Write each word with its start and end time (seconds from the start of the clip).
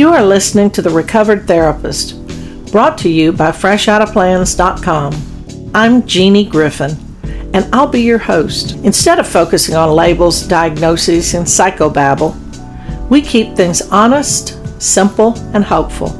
You 0.00 0.08
are 0.14 0.24
listening 0.24 0.70
to 0.70 0.80
The 0.80 0.88
Recovered 0.88 1.46
Therapist, 1.46 2.16
brought 2.72 2.96
to 3.00 3.10
you 3.10 3.32
by 3.32 3.50
FreshOuttaPlans.com. 3.50 5.70
I'm 5.74 6.06
Jeannie 6.06 6.46
Griffin, 6.46 6.96
and 7.52 7.68
I'll 7.70 7.86
be 7.86 8.00
your 8.00 8.16
host. 8.16 8.76
Instead 8.76 9.18
of 9.18 9.28
focusing 9.28 9.76
on 9.76 9.90
labels, 9.90 10.48
diagnoses, 10.48 11.34
and 11.34 11.44
psychobabble, 11.44 12.34
we 13.10 13.20
keep 13.20 13.54
things 13.54 13.82
honest, 13.90 14.58
simple, 14.80 15.38
and 15.52 15.62
hopeful 15.62 16.18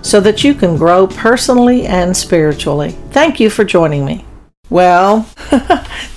so 0.00 0.22
that 0.22 0.42
you 0.42 0.54
can 0.54 0.78
grow 0.78 1.06
personally 1.06 1.84
and 1.84 2.16
spiritually. 2.16 2.92
Thank 3.10 3.40
you 3.40 3.50
for 3.50 3.62
joining 3.62 4.06
me. 4.06 4.24
Well, 4.70 5.28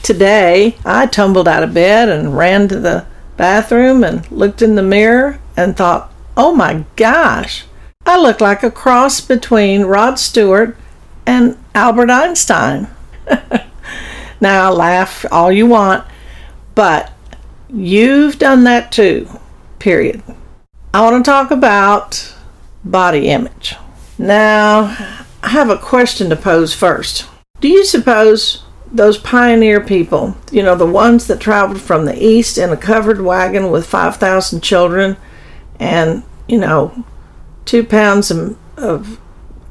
today 0.02 0.78
I 0.86 1.08
tumbled 1.08 1.50
out 1.50 1.64
of 1.64 1.74
bed 1.74 2.08
and 2.08 2.38
ran 2.38 2.70
to 2.70 2.80
the 2.80 3.06
bathroom 3.36 4.06
and 4.06 4.32
looked 4.32 4.62
in 4.62 4.76
the 4.76 4.82
mirror 4.82 5.42
and 5.58 5.76
thought, 5.76 6.11
oh 6.38 6.54
my 6.54 6.86
gosh, 6.96 7.66
I 8.06 8.20
look 8.20 8.42
like 8.42 8.64
a 8.64 8.72
cross 8.72 9.22
between 9.22 9.84
Rod 9.84 10.18
Stewart 10.20 10.76
and 11.26 11.58
Albert 11.76 12.10
Einstein. 12.10 12.88
now, 14.42 14.72
laugh 14.72 15.26
all 15.32 15.52
you 15.52 15.68
want, 15.68 16.06
but 16.76 17.12
you've 17.70 18.40
done 18.40 18.64
that 18.64 18.92
too, 18.92 19.28
period. 19.80 20.24
I 20.94 21.02
want 21.02 21.24
to 21.24 21.30
talk 21.30 21.52
about 21.52 22.34
body 22.84 23.30
image. 23.30 23.76
Now, 24.18 24.96
I 25.44 25.50
have 25.50 25.70
a 25.70 25.78
question 25.78 26.30
to 26.30 26.36
pose 26.36 26.74
first. 26.74 27.28
Do 27.60 27.68
you 27.68 27.86
suppose 27.86 28.64
those 28.92 29.18
pioneer 29.18 29.80
people, 29.80 30.36
you 30.52 30.64
know, 30.64 30.76
the 30.76 30.86
ones 30.86 31.28
that 31.28 31.40
traveled 31.40 31.80
from 31.80 32.06
the 32.06 32.22
east 32.22 32.58
in 32.58 32.72
a 32.72 32.78
covered 32.78 33.22
wagon 33.22 33.72
with 33.72 33.86
5,000 33.86 34.62
children 34.62 35.16
and, 35.82 36.24
you 36.48 36.60
know, 36.60 37.04
two 37.66 37.84
pounds 37.84 38.30
of, 38.30 38.58
of 38.78 39.20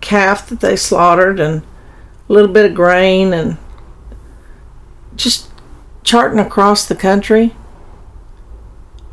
calf 0.01 0.49
that 0.49 0.61
they 0.61 0.75
slaughtered 0.75 1.39
and 1.39 1.63
a 2.29 2.33
little 2.33 2.53
bit 2.53 2.67
of 2.69 2.75
grain 2.75 3.33
and 3.33 3.57
just 5.15 5.51
charting 6.03 6.41
across 6.41 6.85
the 6.85 6.97
country? 6.97 7.55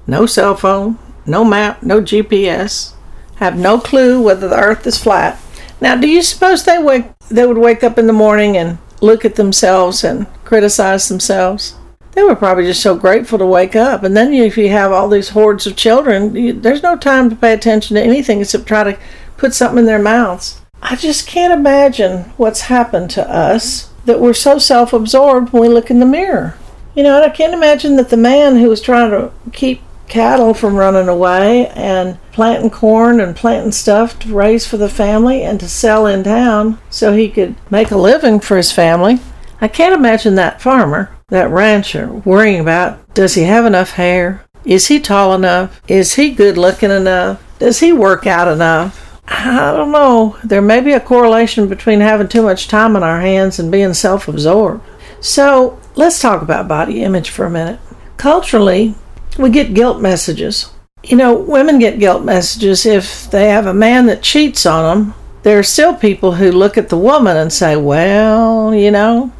No 0.08 0.26
cell 0.26 0.56
phone, 0.56 0.98
no 1.26 1.46
map, 1.46 1.84
no 1.84 2.02
GPS, 2.02 2.94
have 3.36 3.56
no 3.56 3.80
clue 3.80 4.22
whether 4.22 4.48
the 4.48 4.60
earth 4.60 4.88
is 4.88 4.98
flat. 4.98 5.40
Now, 5.80 5.96
do 5.96 6.08
you 6.08 6.24
suppose 6.24 6.66
they 6.66 6.82
wake 6.82 7.06
they 7.30 7.46
would 7.46 7.58
wake 7.58 7.84
up 7.84 8.00
in 8.00 8.08
the 8.08 8.14
morning 8.14 8.58
and 8.58 8.80
look 9.02 9.24
at 9.24 9.36
themselves 9.36 10.04
and 10.04 10.26
criticize 10.46 11.10
themselves? 11.10 11.76
They 12.18 12.24
were 12.24 12.36
probably 12.36 12.64
just 12.64 12.82
so 12.82 12.96
grateful 12.96 13.38
to 13.38 13.46
wake 13.46 13.76
up. 13.76 14.02
And 14.02 14.18
then 14.18 14.34
if 14.34 14.58
you 14.58 14.70
have 14.70 14.92
all 14.92 15.08
these 15.08 15.30
hordes 15.30 15.68
of 15.68 15.76
children, 15.76 16.36
you, 16.36 16.52
there's 16.52 16.82
no 16.82 16.98
time 16.98 17.30
to 17.30 17.36
pay 17.36 17.54
attention 17.54 17.96
to 17.96 18.02
anything 18.02 18.42
except 18.42 18.66
try 18.66 18.84
to 18.86 18.98
put 19.38 19.54
something 19.54 19.78
in 19.78 19.86
their 19.86 20.02
mouths. 20.02 20.60
I 20.82 20.96
just 20.96 21.28
can't 21.28 21.54
imagine 21.54 22.24
what's 22.36 22.62
happened 22.62 23.12
to 23.12 23.30
us 23.30 23.92
that 24.06 24.20
we're 24.20 24.34
so 24.34 24.58
self-absorbed 24.58 25.54
when 25.54 25.62
we 25.62 25.68
look 25.68 25.92
in 25.92 26.00
the 26.00 26.08
mirror. 26.08 26.58
You 26.96 27.04
know, 27.04 27.22
and 27.22 27.24
I 27.24 27.30
can't 27.30 27.54
imagine 27.54 27.98
that 27.98 28.10
the 28.10 28.18
man 28.18 28.56
who 28.56 28.68
was 28.68 28.82
trying 28.82 29.12
to 29.12 29.32
keep 29.54 29.84
cattle 30.08 30.56
from 30.56 30.76
running 30.76 31.08
away 31.08 31.68
and 31.68 32.20
planting 32.32 32.72
corn 32.72 33.20
and 33.20 33.36
planting 33.36 33.74
stuff 33.74 34.18
to 34.22 34.34
raise 34.34 34.66
for 34.66 34.78
the 34.78 34.90
family 34.90 35.44
and 35.44 35.60
to 35.60 35.70
sell 35.70 36.08
in 36.08 36.24
town 36.24 36.80
so 36.90 37.14
he 37.14 37.30
could 37.30 37.54
make 37.70 37.92
a 37.92 37.98
living 37.98 38.40
for 38.40 38.58
his 38.58 38.72
family. 38.72 39.20
I 39.60 39.68
can't 39.68 39.96
imagine 39.96 40.36
that 40.36 40.62
farmer, 40.62 41.10
that 41.30 41.50
rancher, 41.50 42.08
worrying 42.08 42.60
about 42.60 43.14
does 43.16 43.34
he 43.34 43.44
have 43.44 43.66
enough 43.66 43.92
hair? 43.92 44.44
Is 44.64 44.88
he 44.88 45.00
tall 45.00 45.34
enough? 45.34 45.82
Is 45.88 46.16
he 46.16 46.32
good 46.32 46.58
looking 46.58 46.92
enough? 46.92 47.42
Does 47.58 47.80
he 47.80 47.92
work 47.92 48.28
out 48.28 48.48
enough? 48.48 49.22
I 49.28 49.74
don't 49.76 49.92
know. 49.92 50.38
There 50.44 50.62
may 50.62 50.82
be 50.82 50.94
a 50.94 51.00
correlation 51.00 51.68
between 51.68 52.00
having 52.00 52.28
too 52.28 52.44
much 52.44 52.68
time 52.68 52.96
on 52.96 53.04
our 53.04 53.22
hands 53.22 53.58
and 53.60 53.72
being 53.72 53.94
self 53.94 54.28
absorbed. 54.28 54.84
So 55.20 55.80
let's 55.96 56.20
talk 56.22 56.42
about 56.42 56.68
body 56.68 57.04
image 57.04 57.30
for 57.30 57.46
a 57.46 57.50
minute. 57.50 57.80
Culturally, 58.18 58.96
we 59.38 59.50
get 59.50 59.74
guilt 59.74 60.00
messages. 60.02 60.72
You 61.04 61.18
know, 61.18 61.34
women 61.34 61.80
get 61.80 62.00
guilt 62.00 62.24
messages 62.24 62.86
if 62.86 63.30
they 63.32 63.50
have 63.50 63.66
a 63.66 63.74
man 63.74 64.06
that 64.06 64.22
cheats 64.22 64.66
on 64.66 64.84
them. 64.84 65.14
There 65.44 65.58
are 65.58 65.64
still 65.64 65.96
people 65.96 66.34
who 66.34 66.52
look 66.52 66.78
at 66.78 66.90
the 66.90 66.98
woman 66.98 67.38
and 67.38 67.52
say, 67.52 67.76
well, 67.76 68.74
you 68.76 68.92
know, 68.92 69.32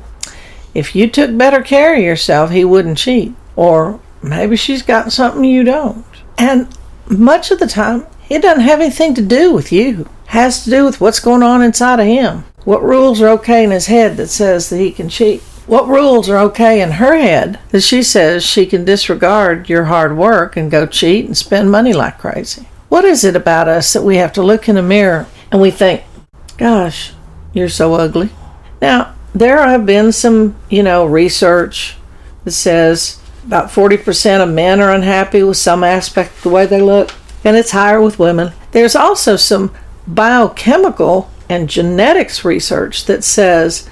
if 0.78 0.96
you 0.96 1.10
took 1.10 1.36
better 1.36 1.64
care 1.64 1.96
of 1.96 2.04
yourself, 2.04 2.52
he 2.52 2.64
wouldn't 2.64 3.00
cheat. 3.00 3.34
Or 3.56 4.00
maybe 4.22 4.56
she's 4.56 4.84
got 4.84 5.12
something 5.12 5.44
you 5.44 5.64
don't. 5.64 6.06
And 6.38 6.68
much 7.10 7.50
of 7.50 7.58
the 7.58 7.66
time, 7.66 8.06
it 8.30 8.44
doesn't 8.44 8.64
have 8.64 8.80
anything 8.80 9.16
to 9.16 9.24
do 9.24 9.52
with 9.52 9.72
you. 9.72 10.02
It 10.02 10.08
has 10.28 10.64
to 10.64 10.70
do 10.70 10.86
with 10.86 11.02
what's 11.02 11.20
going 11.20 11.42
on 11.42 11.64
inside 11.64 12.00
of 12.00 12.06
him. 12.06 12.44
What 12.64 12.84
rules 12.84 13.20
are 13.24 13.30
okay 13.30 13.64
in 13.64 13.72
his 13.72 13.88
head 13.88 14.18
that 14.18 14.28
says 14.28 14.70
that 14.70 14.78
he 14.78 14.92
can 14.92 15.10
cheat? 15.10 15.42
What 15.66 15.88
rules 15.88 16.30
are 16.30 16.38
okay 16.50 16.80
in 16.80 16.92
her 16.92 17.18
head 17.18 17.60
that 17.70 17.82
she 17.82 18.04
says 18.04 18.46
she 18.46 18.68
can 18.68 18.86
disregard 18.86 19.70
your 19.70 19.86
hard 19.86 20.16
work 20.16 20.56
and 20.56 20.70
go 20.70 20.86
cheat 20.86 21.26
and 21.26 21.36
spend 21.36 21.72
money 21.72 21.92
like 21.92 22.20
crazy? 22.20 22.68
What 22.88 23.04
is 23.04 23.24
it 23.24 23.36
about 23.36 23.68
us 23.68 23.92
that 23.94 24.04
we 24.04 24.18
have 24.18 24.34
to 24.34 24.44
look 24.44 24.70
in 24.70 24.78
a 24.78 24.84
mirror 24.84 25.26
and 25.52 25.60
we 25.60 25.72
think, 25.72 26.04
gosh, 26.58 27.14
you're 27.52 27.68
so 27.68 27.96
ugly? 27.96 28.30
Now, 28.80 29.16
there 29.34 29.58
have 29.68 29.86
been 29.86 30.12
some, 30.12 30.56
you 30.70 30.84
know, 30.84 31.06
research 31.06 31.98
that 32.44 32.52
says 32.52 33.22
about 33.46 33.70
40% 33.70 34.42
of 34.42 34.50
men 34.54 34.82
are 34.82 34.92
unhappy 34.92 35.44
with 35.44 35.58
some 35.58 35.84
aspect 35.84 36.36
of 36.38 36.44
the 36.44 36.50
way 36.50 36.66
they 36.66 36.82
look, 36.82 37.14
and 37.44 37.56
it's 37.56 37.72
higher 37.72 38.02
with 38.02 38.20
women. 38.20 38.54
There's 38.72 38.96
also 38.96 39.36
some 39.36 39.74
biochemical 40.06 41.30
and 41.50 41.70
genetics 41.70 42.44
research 42.44 43.06
that 43.06 43.24
says 43.24 43.90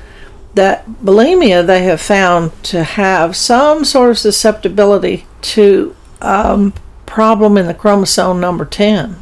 that 0.55 0.87
bulimia 0.87 1.65
they 1.65 1.83
have 1.83 2.01
found 2.01 2.51
to 2.63 2.83
have 2.83 3.35
some 3.35 3.83
sort 3.83 4.11
of 4.11 4.17
susceptibility 4.17 5.25
to 5.41 5.95
um, 6.21 6.73
problem 7.05 7.57
in 7.57 7.67
the 7.67 7.73
chromosome 7.73 8.39
number 8.39 8.65
10 8.65 9.17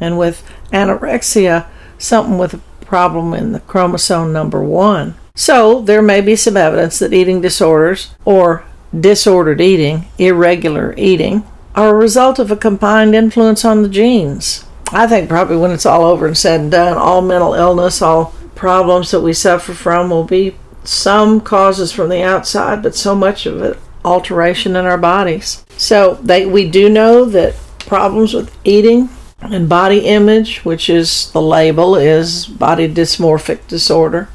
and 0.00 0.18
with 0.18 0.48
anorexia 0.72 1.66
something 1.98 2.38
with 2.38 2.54
a 2.54 2.58
problem 2.84 3.34
in 3.34 3.52
the 3.52 3.60
chromosome 3.60 4.32
number 4.32 4.62
1 4.62 5.14
so 5.40 5.80
there 5.82 6.02
may 6.02 6.20
be 6.20 6.36
some 6.36 6.56
evidence 6.56 6.98
that 6.98 7.12
eating 7.12 7.40
disorders 7.40 8.14
or 8.24 8.64
disordered 8.98 9.60
eating 9.60 10.06
irregular 10.18 10.94
eating 10.96 11.44
are 11.74 11.90
a 11.90 11.94
result 11.94 12.38
of 12.38 12.50
a 12.50 12.56
combined 12.56 13.14
influence 13.14 13.64
on 13.64 13.82
the 13.82 13.88
genes 13.88 14.64
i 14.92 15.06
think 15.06 15.28
probably 15.28 15.56
when 15.56 15.70
it's 15.70 15.86
all 15.86 16.04
over 16.04 16.26
and 16.26 16.36
said 16.36 16.60
and 16.60 16.70
done 16.70 16.96
all 16.96 17.22
mental 17.22 17.54
illness 17.54 18.02
all 18.02 18.34
problems 18.54 19.10
that 19.10 19.20
we 19.20 19.32
suffer 19.32 19.72
from 19.72 20.10
will 20.10 20.24
be 20.24 20.54
some 20.84 21.40
causes 21.40 21.92
from 21.92 22.08
the 22.08 22.22
outside, 22.22 22.82
but 22.82 22.94
so 22.94 23.14
much 23.14 23.46
of 23.46 23.62
it 23.62 23.78
alteration 24.04 24.76
in 24.76 24.86
our 24.86 24.98
bodies. 24.98 25.64
So 25.76 26.14
they 26.22 26.46
we 26.46 26.68
do 26.70 26.88
know 26.88 27.24
that 27.26 27.54
problems 27.80 28.34
with 28.34 28.54
eating 28.64 29.08
and 29.40 29.68
body 29.68 30.00
image, 30.00 30.64
which 30.64 30.90
is 30.90 31.30
the 31.32 31.40
label, 31.40 31.96
is 31.96 32.46
body 32.46 32.88
dysmorphic 32.88 33.66
disorder. 33.68 34.28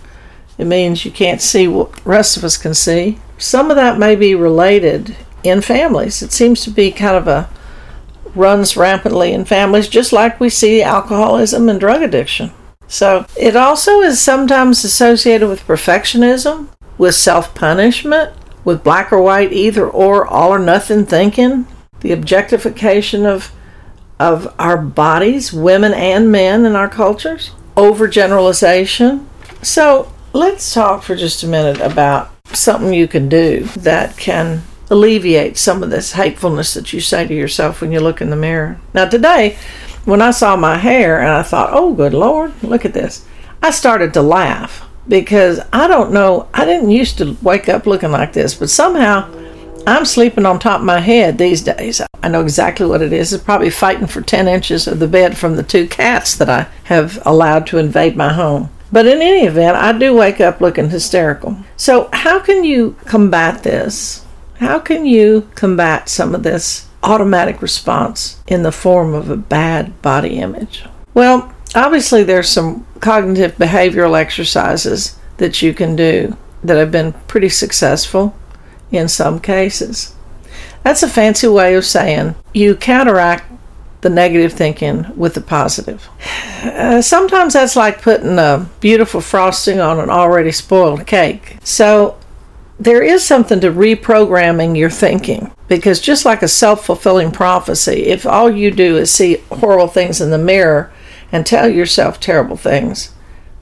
It 0.58 0.66
means 0.66 1.06
you 1.06 1.12
can't 1.12 1.42
see 1.42 1.68
what 1.68 1.94
the 1.94 2.10
rest 2.10 2.38
of 2.38 2.44
us 2.44 2.58
can 2.58 2.74
see. 2.74 3.20
Some 3.38 3.70
of 3.70 3.76
that 3.76 4.00
may 4.00 4.16
be 4.16 4.36
related 4.36 5.16
in 5.44 5.62
families. 5.62 6.22
It 6.22 6.32
seems 6.32 6.64
to 6.64 6.70
be 6.70 6.92
kind 6.92 7.16
of 7.16 7.28
a 7.28 7.50
runs 8.34 8.76
rampantly 8.76 9.32
in 9.32 9.46
families, 9.46 9.88
just 9.88 10.12
like 10.12 10.40
we 10.40 10.50
see 10.50 10.82
alcoholism 10.82 11.70
and 11.70 11.80
drug 11.80 12.02
addiction. 12.02 12.52
So 12.88 13.26
it 13.38 13.56
also 13.56 14.02
is 14.02 14.22
sometimes 14.22 14.84
associated 14.84 15.50
with 15.50 15.66
perfectionism, 15.66 16.70
with 16.98 17.16
self 17.16 17.56
punishment, 17.56 18.34
with 18.64 18.84
black 18.84 19.12
or 19.12 19.22
white, 19.22 19.54
either 19.54 19.88
or, 19.90 20.26
all 20.26 20.54
or 20.54 20.60
nothing 20.60 21.06
thinking, 21.06 21.68
the 22.02 22.12
objectification 22.12 23.26
of 23.26 23.52
of 24.18 24.54
our 24.58 24.78
bodies, 24.78 25.52
women 25.52 25.94
and 25.94 26.32
men 26.32 26.66
in 26.66 26.74
our 26.74 26.88
cultures, 26.88 27.52
overgeneralization. 27.76 29.26
So 29.62 30.12
let's 30.36 30.74
talk 30.74 31.02
for 31.02 31.16
just 31.16 31.44
a 31.44 31.48
minute 31.48 31.80
about 31.80 32.30
something 32.48 32.94
you 32.94 33.08
can 33.08 33.30
do 33.30 33.64
that 33.78 34.18
can 34.18 34.62
alleviate 34.90 35.58
some 35.58 35.82
of 35.82 35.90
this 35.90 36.12
hatefulness 36.12 36.74
that 36.74 36.92
you 36.92 37.00
say 37.00 37.26
to 37.26 37.34
yourself 37.34 37.80
when 37.80 37.90
you 37.90 38.02
look 38.02 38.20
in 38.20 38.30
the 38.30 38.36
mirror. 38.36 38.78
Now 38.94 39.08
today 39.08 39.58
when 40.04 40.22
I 40.22 40.32
saw 40.32 40.58
my 40.58 40.78
hair 40.78 41.22
and 41.22 41.30
I 41.30 41.42
thought, 41.42 41.70
oh, 41.72 41.94
good 41.94 42.14
Lord, 42.14 42.52
look 42.62 42.84
at 42.84 42.94
this, 42.94 43.26
I 43.64 43.72
started 43.72 44.14
to 44.14 44.22
laugh 44.22 44.86
because 45.08 45.62
I 45.72 45.88
don't 45.88 46.12
know, 46.12 46.50
I 46.54 46.66
didn't 46.66 46.92
used 46.92 47.18
to 47.20 47.38
wake 47.42 47.70
up 47.70 47.86
looking 47.86 48.12
like 48.12 48.34
this, 48.34 48.54
but 48.54 48.70
somehow 48.70 49.32
I'm 49.88 50.04
sleeping 50.04 50.46
on 50.46 50.60
top 50.60 50.82
of 50.82 50.86
my 50.86 51.00
head 51.00 51.38
these 51.38 51.62
days. 51.62 52.02
I 52.22 52.28
know 52.28 52.42
exactly 52.42 52.88
what 52.88 53.02
it 53.02 53.14
is. 53.14 53.32
It's 53.32 53.44
probably 53.44 53.70
fighting 53.70 54.08
for 54.08 54.20
10 54.20 54.50
inches 54.50 54.86
of 54.86 55.00
the 55.00 55.08
bed 55.08 55.38
from 55.38 55.56
the 55.56 55.64
two 55.64 55.88
cats 55.88 56.36
that 56.36 56.50
I 56.50 56.68
have 56.86 57.26
allowed 57.26 57.68
to 57.68 57.78
invade 57.78 58.18
my 58.18 58.34
home. 58.34 58.70
But 58.92 59.08
in 59.08 59.22
any 59.22 59.46
event, 59.46 59.78
I 59.78 59.98
do 59.98 60.14
wake 60.14 60.40
up 60.40 60.62
looking 60.62 60.90
hysterical. 60.90 61.58
So, 61.76 62.10
how 62.14 62.40
can 62.40 62.64
you 62.64 62.96
combat 63.06 63.64
this? 63.64 64.26
How 64.60 64.80
can 64.80 65.06
you 65.06 65.50
combat 65.56 66.08
some 66.08 66.34
of 66.34 66.44
this 66.44 66.88
automatic 67.04 67.62
response 67.62 68.42
in 68.48 68.64
the 68.64 68.72
form 68.72 69.14
of 69.14 69.30
a 69.30 69.38
bad 69.38 70.02
body 70.02 70.38
image? 70.38 70.86
Well, 71.14 71.54
obviously, 71.74 72.24
there's 72.24 72.50
some 72.50 72.86
cognitive 73.00 73.56
behavioral 73.58 74.20
exercises 74.20 75.18
that 75.38 75.62
you 75.62 75.74
can 75.74 75.96
do 75.96 76.38
that 76.64 76.78
have 76.78 76.92
been 76.92 77.14
pretty 77.28 77.50
successful 77.50 78.36
in 78.92 79.08
some 79.08 79.40
cases. 79.40 80.16
That's 80.84 81.04
a 81.04 81.10
fancy 81.10 81.48
way 81.48 81.76
of 81.76 81.86
saying 81.86 82.36
you 82.54 82.76
counteract 82.76 83.52
the 84.06 84.10
negative 84.12 84.54
thinking 84.54 85.04
with 85.18 85.34
the 85.34 85.42
positive. 85.42 86.08
Uh, 86.62 87.02
sometimes 87.02 87.54
that's 87.54 87.76
like 87.76 88.04
putting 88.04 88.38
a 88.38 88.70
beautiful 88.80 89.20
frosting 89.20 89.80
on 89.80 90.00
an 90.00 90.12
already 90.12 90.52
spoiled 90.52 91.08
cake. 91.08 91.58
So 91.64 92.16
there 92.80 93.02
is 93.02 93.26
something 93.26 93.60
to 93.62 93.72
reprogramming 93.72 94.78
your 94.78 94.92
thinking 94.92 95.52
because 95.68 96.00
just 96.00 96.24
like 96.24 96.44
a 96.44 96.48
self-fulfilling 96.48 97.32
prophecy, 97.32 98.06
if 98.06 98.28
all 98.28 98.52
you 98.52 98.70
do 98.70 98.96
is 98.96 99.10
see 99.10 99.38
horrible 99.50 99.88
things 99.88 100.22
in 100.22 100.30
the 100.30 100.38
mirror 100.38 100.94
and 101.32 101.44
tell 101.44 101.68
yourself 101.68 102.20
terrible 102.20 102.58
things, 102.58 103.12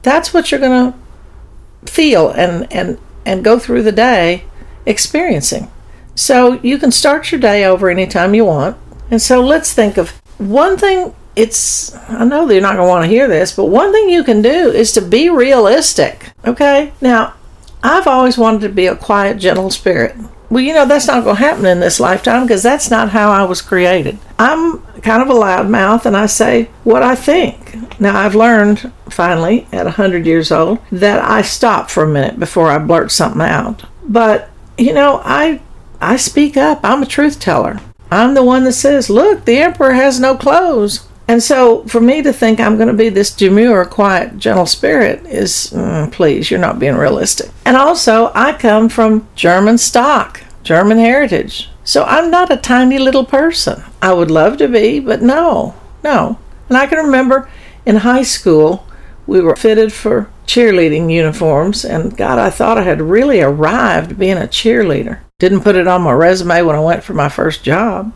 that's 0.02 0.34
what 0.34 0.52
you're 0.52 0.60
going 0.60 0.92
to 0.92 1.90
feel 1.90 2.32
and 2.32 2.68
and 2.74 3.00
and 3.26 3.46
go 3.46 3.58
through 3.58 3.84
the 3.84 3.94
day 3.94 4.44
experiencing. 4.86 5.72
So 6.16 6.60
you 6.62 6.78
can 6.78 6.92
start 6.92 7.32
your 7.32 7.40
day 7.40 7.64
over 7.64 7.90
anytime 7.90 8.36
you 8.36 8.44
want. 8.44 8.76
And 9.10 9.22
so 9.22 9.40
let's 9.40 9.72
think 9.74 9.98
of 9.98 10.22
one 10.38 10.78
thing 10.78 11.14
it's 11.36 11.96
I 12.10 12.26
know 12.26 12.46
they're 12.46 12.62
not 12.62 12.76
going 12.76 12.86
to 12.86 12.90
want 12.90 13.06
to 13.06 13.10
hear 13.10 13.28
this, 13.28 13.52
but 13.52 13.66
one 13.66 13.92
thing 13.92 14.10
you 14.10 14.24
can 14.24 14.42
do 14.42 14.70
is 14.70 14.92
to 14.94 15.02
be 15.02 15.30
realistic. 15.30 16.32
Okay? 16.46 16.94
Now, 17.02 17.34
I've 17.82 18.08
always 18.08 18.38
wanted 18.38 18.62
to 18.62 18.70
be 18.70 18.88
a 18.88 18.96
quiet, 18.96 19.40
gentle 19.40 19.70
spirit. 19.72 20.16
Well, 20.50 20.64
you 20.64 20.74
know, 20.74 20.86
that's 20.86 21.08
not 21.08 21.24
going 21.24 21.38
to 21.38 21.42
happen 21.42 21.66
in 21.66 21.80
this 21.80 22.00
lifetime 22.00 22.44
because 22.44 22.62
that's 22.62 22.92
not 22.92 23.10
how 23.10 23.32
I 23.32 23.44
was 23.44 23.62
created. 23.62 24.20
I'm 24.38 24.80
kind 25.02 25.24
of 25.24 25.30
a 25.30 25.34
loudmouth 25.34 26.06
and 26.06 26.16
I 26.16 26.28
say 26.28 26.70
what 26.84 27.02
I 27.02 27.16
think. 27.16 28.00
Now, 28.00 28.20
I've 28.20 28.36
learned 28.36 28.92
finally 29.10 29.68
at 29.72 29.86
100 29.86 30.26
years 30.26 30.52
old 30.52 30.80
that 30.92 31.24
I 31.24 31.42
stop 31.42 31.90
for 31.90 32.04
a 32.04 32.08
minute 32.08 32.40
before 32.40 32.70
I 32.70 32.78
blurt 32.78 33.12
something 33.12 33.42
out. 33.42 33.84
But, 34.04 34.50
you 34.78 34.94
know, 34.94 35.22
I 35.24 35.60
I 36.04 36.18
speak 36.18 36.58
up. 36.58 36.82
I'm 36.84 37.02
a 37.02 37.06
truth 37.06 37.40
teller. 37.40 37.80
I'm 38.14 38.34
the 38.34 38.44
one 38.44 38.64
that 38.66 38.74
says, 38.74 39.10
look, 39.10 39.46
the 39.46 39.58
emperor 39.58 39.94
has 39.94 40.20
no 40.20 40.36
clothes. 40.36 41.08
And 41.28 41.42
so 41.42 41.84
for 41.86 42.02
me 42.02 42.22
to 42.22 42.34
think 42.34 42.60
I'm 42.60 42.76
going 42.76 42.90
to 42.90 42.94
be 42.94 43.10
this 43.10 43.34
demure, 43.34 43.86
quiet, 43.86 44.38
gentle 44.38 44.66
spirit 44.66 45.26
is, 45.26 45.72
mm, 45.74 46.12
please, 46.12 46.52
you're 46.52 46.60
not 46.60 46.80
being 46.80 46.96
realistic. 46.96 47.50
And 47.66 47.78
also, 47.78 48.32
I 48.36 48.54
come 48.54 48.90
from 48.90 49.28
German 49.36 49.78
stock, 49.78 50.44
German 50.64 50.98
heritage. 50.98 51.70
So 51.86 52.04
I'm 52.04 52.30
not 52.30 52.52
a 52.52 52.58
tiny 52.58 52.98
little 52.98 53.26
person. 53.26 53.84
I 54.02 54.14
would 54.14 54.32
love 54.32 54.58
to 54.58 54.68
be, 54.68 55.00
but 55.00 55.22
no, 55.22 55.76
no. 56.04 56.40
And 56.70 56.78
I 56.78 56.88
can 56.88 57.06
remember 57.06 57.50
in 57.86 57.98
high 57.98 58.24
school, 58.24 58.86
we 59.26 59.42
were 59.42 59.56
fitted 59.56 59.94
for 59.94 60.30
cheerleading 60.46 61.12
uniforms, 61.12 61.86
and 61.86 62.16
God, 62.18 62.38
I 62.38 62.50
thought 62.50 62.78
I 62.78 62.84
had 62.84 63.02
really 63.02 63.42
arrived 63.42 64.20
being 64.20 64.38
a 64.38 64.42
cheerleader. 64.42 65.20
Didn't 65.40 65.62
put 65.62 65.76
it 65.76 65.88
on 65.88 66.04
my 66.04 66.12
resume 66.12 66.62
when 66.62 66.76
I 66.76 66.80
went 66.80 67.04
for 67.04 67.14
my 67.14 67.28
first 67.28 67.64
job, 67.64 68.14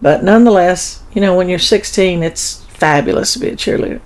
but 0.00 0.22
nonetheless, 0.22 1.02
you 1.12 1.20
know, 1.20 1.36
when 1.36 1.48
you're 1.48 1.58
16, 1.58 2.22
it's 2.22 2.64
fabulous 2.66 3.32
to 3.32 3.38
be 3.40 3.48
a 3.48 3.56
cheerleader. 3.56 4.00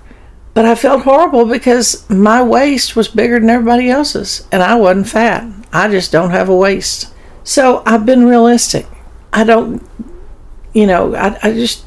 But 0.53 0.65
I 0.65 0.75
felt 0.75 1.03
horrible 1.03 1.45
because 1.45 2.09
my 2.09 2.41
waist 2.41 2.95
was 2.95 3.07
bigger 3.07 3.39
than 3.39 3.49
everybody 3.49 3.89
else's, 3.89 4.47
and 4.51 4.63
I 4.63 4.75
wasn't 4.75 5.09
fat. 5.09 5.51
I 5.71 5.89
just 5.89 6.11
don't 6.11 6.31
have 6.31 6.49
a 6.49 6.55
waist. 6.55 7.13
So 7.43 7.83
I've 7.85 8.05
been 8.05 8.25
realistic. 8.25 8.87
I 9.33 9.43
don't, 9.43 9.85
you 10.73 10.87
know, 10.87 11.15
I, 11.15 11.37
I 11.43 11.53
just 11.53 11.85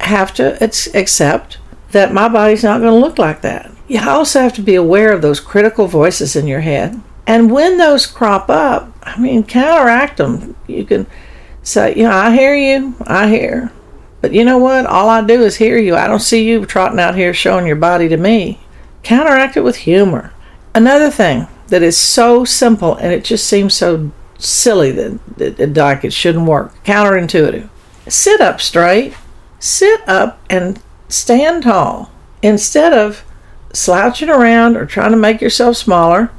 have 0.00 0.32
to 0.34 0.62
accept 0.62 1.58
that 1.90 2.12
my 2.12 2.28
body's 2.28 2.62
not 2.62 2.80
going 2.80 2.92
to 2.92 3.06
look 3.06 3.18
like 3.18 3.42
that. 3.42 3.72
You 3.88 4.00
also 4.00 4.40
have 4.40 4.54
to 4.54 4.62
be 4.62 4.74
aware 4.74 5.12
of 5.12 5.22
those 5.22 5.40
critical 5.40 5.86
voices 5.86 6.36
in 6.36 6.46
your 6.46 6.60
head 6.60 7.00
and 7.26 7.50
when 7.50 7.78
those 7.78 8.06
crop 8.06 8.48
up, 8.48 8.95
I 9.06 9.18
mean, 9.18 9.44
counteract 9.44 10.18
them. 10.18 10.56
You 10.66 10.84
can 10.84 11.06
say, 11.62 11.94
you 11.94 12.02
know, 12.02 12.10
I 12.10 12.34
hear 12.34 12.54
you, 12.54 12.94
I 13.06 13.28
hear. 13.28 13.72
But 14.20 14.32
you 14.32 14.44
know 14.44 14.58
what? 14.58 14.86
All 14.86 15.08
I 15.08 15.24
do 15.24 15.42
is 15.42 15.56
hear 15.56 15.78
you. 15.78 15.94
I 15.94 16.08
don't 16.08 16.20
see 16.20 16.44
you 16.44 16.66
trotting 16.66 16.98
out 16.98 17.14
here 17.14 17.32
showing 17.32 17.66
your 17.66 17.76
body 17.76 18.08
to 18.08 18.16
me. 18.16 18.58
Counteract 19.02 19.56
it 19.56 19.62
with 19.62 19.76
humor. 19.76 20.32
Another 20.74 21.10
thing 21.10 21.46
that 21.68 21.82
is 21.82 21.96
so 21.96 22.44
simple 22.44 22.96
and 22.96 23.12
it 23.12 23.24
just 23.24 23.46
seems 23.46 23.74
so 23.74 24.10
silly 24.38 24.90
that, 24.92 25.20
that, 25.38 25.56
that 25.56 25.76
like 25.76 26.04
it 26.04 26.12
shouldn't 26.12 26.46
work. 26.46 26.74
Counterintuitive. 26.84 27.68
Sit 28.08 28.40
up 28.40 28.60
straight. 28.60 29.14
Sit 29.60 30.06
up 30.08 30.40
and 30.50 30.82
stand 31.08 31.62
tall. 31.62 32.10
Instead 32.42 32.92
of 32.92 33.24
slouching 33.72 34.28
around 34.28 34.76
or 34.76 34.86
trying 34.86 35.12
to 35.12 35.16
make 35.16 35.40
yourself 35.40 35.76
smaller, 35.76 36.30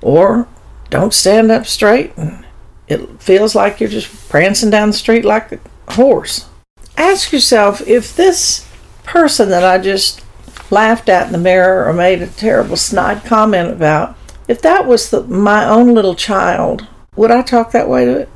or 0.00 0.46
don't 0.90 1.12
stand 1.14 1.50
up 1.50 1.66
straight 1.66 2.16
and 2.16 2.44
it 2.88 3.20
feels 3.20 3.54
like 3.54 3.80
you're 3.80 3.90
just 3.90 4.28
prancing 4.28 4.70
down 4.70 4.88
the 4.88 4.94
street 4.94 5.24
like 5.24 5.52
a 5.52 5.60
horse. 5.92 6.48
Ask 6.96 7.32
yourself 7.32 7.86
if 7.86 8.16
this 8.16 8.66
person 9.04 9.50
that 9.50 9.64
I 9.64 9.78
just 9.78 10.24
laughed 10.70 11.08
at 11.08 11.26
in 11.26 11.32
the 11.32 11.38
mirror 11.38 11.86
or 11.86 11.92
made 11.92 12.22
a 12.22 12.26
terrible 12.26 12.76
snide 12.76 13.24
comment 13.24 13.70
about, 13.70 14.16
if 14.48 14.62
that 14.62 14.86
was 14.86 15.10
the, 15.10 15.22
my 15.24 15.68
own 15.68 15.94
little 15.94 16.14
child, 16.14 16.86
would 17.14 17.30
I 17.30 17.42
talk 17.42 17.72
that 17.72 17.88
way 17.88 18.04
to 18.04 18.20
it? 18.20 18.28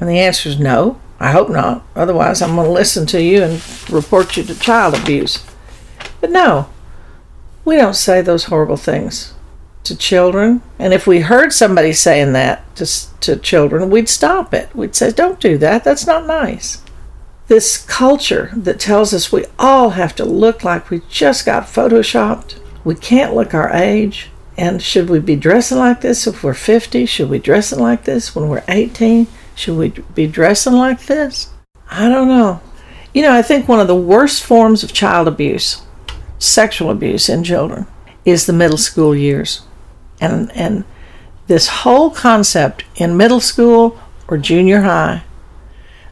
And 0.00 0.08
the 0.08 0.18
answer 0.18 0.48
is 0.48 0.58
no. 0.58 1.00
I 1.20 1.32
hope 1.32 1.50
not. 1.50 1.84
Otherwise, 1.94 2.40
I'm 2.40 2.56
going 2.56 2.66
to 2.66 2.72
listen 2.72 3.06
to 3.08 3.22
you 3.22 3.42
and 3.42 3.90
report 3.90 4.36
you 4.36 4.42
to 4.44 4.58
child 4.58 4.94
abuse. 4.94 5.44
But 6.20 6.30
no, 6.30 6.68
we 7.64 7.76
don't 7.76 7.94
say 7.94 8.22
those 8.22 8.44
horrible 8.44 8.78
things 8.78 9.34
to 9.84 9.96
children. 9.96 10.62
And 10.78 10.92
if 10.92 11.06
we 11.06 11.20
heard 11.20 11.52
somebody 11.52 11.92
saying 11.92 12.32
that 12.34 12.76
to, 12.76 12.86
to 13.20 13.36
children, 13.36 13.90
we'd 13.90 14.08
stop 14.08 14.52
it. 14.54 14.74
We'd 14.74 14.94
say, 14.94 15.10
don't 15.10 15.40
do 15.40 15.58
that. 15.58 15.84
That's 15.84 16.06
not 16.06 16.26
nice. 16.26 16.82
This 17.48 17.84
culture 17.84 18.50
that 18.54 18.78
tells 18.78 19.12
us 19.12 19.32
we 19.32 19.46
all 19.58 19.90
have 19.90 20.14
to 20.16 20.24
look 20.24 20.62
like 20.62 20.90
we 20.90 21.02
just 21.08 21.44
got 21.44 21.64
photoshopped, 21.64 22.60
we 22.84 22.94
can't 22.94 23.34
look 23.34 23.54
our 23.54 23.70
age. 23.72 24.30
And 24.56 24.82
should 24.82 25.08
we 25.08 25.20
be 25.20 25.36
dressing 25.36 25.78
like 25.78 26.00
this 26.02 26.26
if 26.26 26.44
we're 26.44 26.54
50? 26.54 27.06
Should 27.06 27.30
we 27.30 27.38
dressing 27.38 27.78
like 27.78 28.04
this 28.04 28.34
when 28.34 28.48
we're 28.48 28.62
18? 28.68 29.26
Should 29.54 29.76
we 29.76 29.88
be 30.14 30.26
dressing 30.26 30.74
like 30.74 31.06
this? 31.06 31.50
I 31.90 32.08
don't 32.08 32.28
know. 32.28 32.60
You 33.14 33.22
know, 33.22 33.32
I 33.32 33.42
think 33.42 33.66
one 33.66 33.80
of 33.80 33.88
the 33.88 33.96
worst 33.96 34.44
forms 34.44 34.84
of 34.84 34.92
child 34.92 35.26
abuse, 35.26 35.82
sexual 36.38 36.90
abuse 36.90 37.28
in 37.28 37.42
children, 37.42 37.86
is 38.24 38.46
the 38.46 38.52
middle 38.52 38.78
school 38.78 39.16
years 39.16 39.62
and 40.20 40.50
and 40.52 40.84
this 41.46 41.68
whole 41.68 42.10
concept 42.10 42.84
in 42.96 43.16
middle 43.16 43.40
school 43.40 43.98
or 44.28 44.38
junior 44.38 44.82
high 44.82 45.22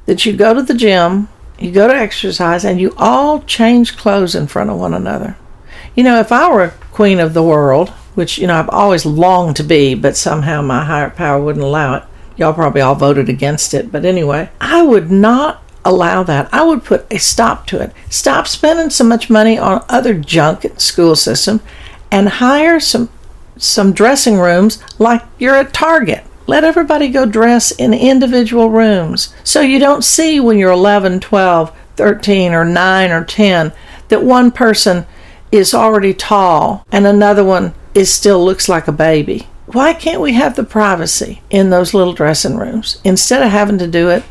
that 0.07 0.25
you 0.27 0.33
go 0.33 0.55
to 0.55 0.63
the 0.63 0.75
gym, 0.75 1.29
you 1.59 1.71
go 1.71 1.87
to 1.87 1.95
exercise, 1.95 2.65
and 2.65 2.81
you 2.81 2.95
all 2.97 3.43
change 3.43 3.97
clothes 3.97 4.35
in 4.35 4.47
front 4.47 4.71
of 4.71 4.79
one 4.79 4.95
another. 4.95 5.37
You 5.95 6.03
know, 6.03 6.19
if 6.19 6.33
I 6.33 6.51
were 6.51 6.65
a 6.65 6.71
queen 6.93 7.21
of 7.21 7.35
the 7.35 7.43
world, 7.43 7.91
which, 8.15 8.39
you 8.39 8.47
know, 8.47 8.55
I've 8.55 8.71
always 8.71 9.05
longed 9.05 9.57
to 9.57 9.63
be, 9.63 9.95
but 9.95 10.17
somehow 10.17 10.63
my 10.63 10.85
higher 10.85 11.11
power 11.11 11.41
wouldn't 11.41 11.65
allow 11.65 11.95
it, 11.95 12.05
y'all 12.37 12.55
probably 12.55 12.81
all 12.81 12.95
voted 12.95 13.29
against 13.29 13.75
it, 13.75 13.93
but 13.93 14.05
anyway, 14.05 14.51
I 14.61 14.83
would 14.83 15.11
not 15.11 15.63
allow 15.85 16.23
that. 16.23 16.49
I 16.53 16.63
would 16.63 16.85
put 16.85 17.07
a 17.13 17.19
stop 17.19 17.67
to 17.69 17.81
it. 17.81 17.93
Stop 18.11 18.47
spending 18.47 18.91
so 18.91 19.05
much 19.05 19.31
money 19.31 19.59
on 19.59 19.85
other 19.89 20.15
junk 20.15 20.65
in 20.65 20.75
the 20.75 20.81
school 20.81 21.17
system 21.17 21.61
and 22.11 22.29
hire 22.29 22.81
some 22.81 23.11
some 23.59 23.93
dressing 23.93 24.39
rooms 24.39 24.83
like 24.99 25.23
you're 25.39 25.57
at 25.57 25.73
Target. 25.73 26.25
Let 26.47 26.65
everybody 26.65 27.09
go 27.09 27.27
dress 27.27 27.73
in 27.73 27.93
individual 27.93 28.71
rooms 28.71 29.35
so 29.45 29.61
you 29.61 29.79
don't 29.79 30.03
see 30.03 30.41
when 30.41 30.57
you're 30.57 30.71
11, 30.71 31.21
12, 31.21 31.77
13, 31.97 32.55
or 32.55 32.65
9 32.65 33.11
or 33.11 33.25
10 33.25 33.73
that 34.09 34.23
one 34.23 34.51
person 34.51 35.05
is 35.53 35.75
already 35.75 36.15
tall 36.15 36.87
and 36.91 37.07
another 37.07 37.45
one 37.45 37.75
is 37.95 38.13
still 38.13 38.43
looks 38.43 38.69
like 38.69 38.89
a 38.89 38.93
baby. 38.93 39.47
Why 39.67 39.93
can't 39.93 40.23
we 40.23 40.33
have 40.33 40.57
the 40.57 40.65
privacy 40.65 41.43
in 41.51 41.69
those 41.69 41.93
little 41.93 42.15
dressing 42.15 42.57
rooms 42.57 42.99
instead 43.05 43.43
of 43.43 43.51
having 43.51 43.77
to 43.79 43.87
do 43.87 44.09
it 44.09 44.23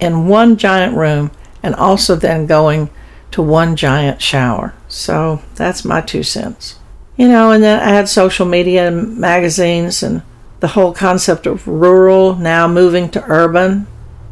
in 0.00 0.26
one 0.26 0.56
giant 0.56 0.96
room 0.96 1.30
and 1.62 1.76
also 1.76 2.16
then 2.16 2.46
going 2.46 2.90
to 3.30 3.42
one 3.42 3.76
giant 3.76 4.20
shower? 4.20 4.74
So 4.88 5.40
that's 5.54 5.84
my 5.84 6.00
two 6.00 6.24
cents 6.24 6.79
you 7.20 7.28
know, 7.28 7.50
and 7.50 7.62
then 7.62 7.78
I 7.78 7.90
had 7.90 8.08
social 8.08 8.46
media 8.46 8.88
and 8.88 9.18
magazines 9.18 10.02
and 10.02 10.22
the 10.60 10.68
whole 10.68 10.94
concept 10.94 11.46
of 11.46 11.68
rural 11.68 12.34
now 12.36 12.66
moving 12.66 13.10
to 13.10 13.22
urban, 13.28 13.86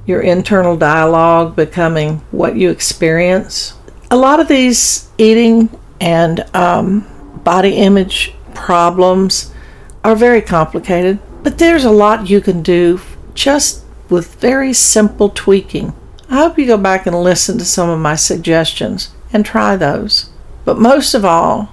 your 0.07 0.23
internal 0.23 0.75
dialogue 0.75 1.54
becoming 1.54 2.23
what 2.30 2.57
you 2.57 2.71
experience. 2.71 3.75
A 4.11 4.16
lot 4.16 4.40
of 4.40 4.49
these 4.49 5.11
eating 5.18 5.68
and 6.00 6.40
um, 6.57 7.07
body 7.45 7.75
image 7.75 8.33
problems 8.54 9.52
are 10.02 10.16
very 10.16 10.40
complicated, 10.40 11.18
but 11.42 11.59
there's 11.59 11.85
a 11.85 11.90
lot 11.90 12.30
you 12.30 12.40
can 12.40 12.62
do 12.62 13.02
just 13.35 13.85
with 14.09 14.35
very 14.37 14.73
simple 14.73 15.28
tweaking 15.28 15.92
I 16.30 16.37
hope 16.37 16.59
you 16.59 16.66
go 16.66 16.76
back 16.76 17.07
and 17.07 17.23
listen 17.23 17.57
to 17.57 17.64
some 17.64 17.88
of 17.88 17.99
my 17.99 18.14
suggestions 18.14 19.14
and 19.33 19.47
try 19.47 19.76
those. 19.76 20.28
But 20.66 20.78
most 20.78 21.14
of 21.14 21.25
all, 21.25 21.71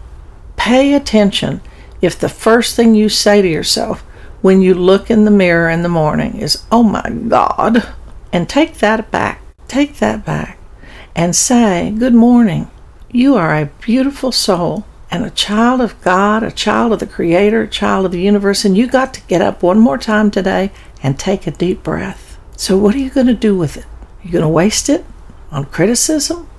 pay 0.55 0.93
attention 0.93 1.61
if 2.01 2.17
the 2.17 2.29
first 2.29 2.75
thing 2.75 2.95
you 2.95 3.09
say 3.09 3.41
to 3.41 3.47
yourself 3.47 4.01
when 4.41 4.61
you 4.61 4.73
look 4.73 5.09
in 5.09 5.25
the 5.25 5.31
mirror 5.31 5.69
in 5.69 5.81
the 5.81 5.89
morning 5.89 6.37
is, 6.37 6.63
Oh 6.71 6.83
my 6.83 7.09
God, 7.09 7.87
and 8.31 8.47
take 8.47 8.75
that 8.75 9.09
back. 9.11 9.41
Take 9.67 9.97
that 9.97 10.25
back 10.25 10.59
and 11.15 11.35
say, 11.35 11.91
Good 11.97 12.13
morning. 12.13 12.69
You 13.09 13.35
are 13.35 13.55
a 13.55 13.71
beautiful 13.81 14.31
soul 14.31 14.85
and 15.09 15.23
a 15.23 15.29
child 15.29 15.81
of 15.81 15.99
God, 16.01 16.43
a 16.43 16.51
child 16.51 16.91
of 16.91 16.99
the 16.99 17.07
Creator, 17.07 17.61
a 17.63 17.67
child 17.67 18.05
of 18.05 18.11
the 18.11 18.21
universe, 18.21 18.65
and 18.65 18.75
you 18.75 18.87
got 18.87 19.13
to 19.13 19.21
get 19.21 19.41
up 19.41 19.63
one 19.63 19.79
more 19.79 19.97
time 19.97 20.29
today 20.29 20.71
and 21.01 21.17
take 21.17 21.47
a 21.47 21.51
deep 21.51 21.83
breath. 21.83 22.37
So, 22.57 22.77
what 22.77 22.95
are 22.95 22.99
you 22.99 23.09
going 23.09 23.27
to 23.27 23.33
do 23.33 23.57
with 23.57 23.77
it? 23.77 23.85
Are 23.85 24.23
You 24.23 24.31
going 24.31 24.41
to 24.41 24.49
waste 24.49 24.89
it 24.89 25.05
on 25.51 25.65
criticism 25.65 26.49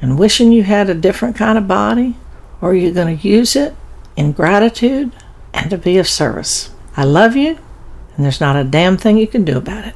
and 0.00 0.18
wishing 0.18 0.52
you 0.52 0.62
had 0.62 0.88
a 0.88 0.94
different 0.94 1.36
kind 1.36 1.58
of 1.58 1.66
body? 1.66 2.16
Or 2.60 2.70
are 2.70 2.74
you 2.74 2.92
going 2.92 3.16
to 3.16 3.28
use 3.28 3.54
it 3.56 3.74
in 4.16 4.32
gratitude 4.32 5.12
and 5.54 5.70
to 5.70 5.78
be 5.78 5.98
of 5.98 6.08
service? 6.08 6.70
I 6.96 7.04
love 7.04 7.36
you, 7.36 7.58
and 8.16 8.24
there's 8.24 8.40
not 8.40 8.56
a 8.56 8.64
damn 8.64 8.96
thing 8.96 9.18
you 9.18 9.28
can 9.28 9.44
do 9.44 9.58
about 9.58 9.86
it. 9.86 9.94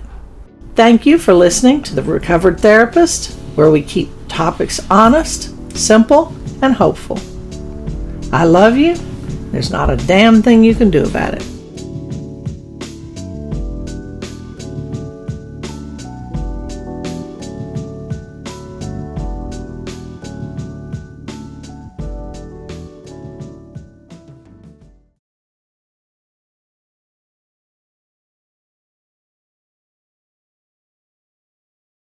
Thank 0.74 1.04
you 1.04 1.18
for 1.18 1.34
listening 1.34 1.82
to 1.82 1.94
The 1.94 2.02
Recovered 2.02 2.60
Therapist, 2.60 3.32
where 3.56 3.70
we 3.70 3.82
keep 3.82 4.10
topics 4.28 4.80
honest, 4.90 5.54
simple, 5.76 6.34
and 6.62 6.74
hopeful. 6.74 7.18
I 8.32 8.44
love 8.44 8.76
you. 8.76 8.94
There's 9.50 9.70
not 9.70 9.90
a 9.90 9.96
damn 9.96 10.40
thing 10.40 10.64
you 10.64 10.74
can 10.74 10.90
do 10.90 11.04
about 11.04 11.34
it. 11.34 11.46